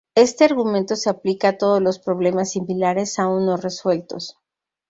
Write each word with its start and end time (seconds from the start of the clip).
Este 0.15 0.45
argumento 0.45 0.95
se 0.95 1.11
aplica 1.11 1.49
a 1.49 1.57
todos 1.59 1.79
los 1.79 1.99
problemas 1.99 2.53
similares 2.53 3.19
aún 3.19 3.45
no 3.45 3.55
resueltos. 3.57 4.35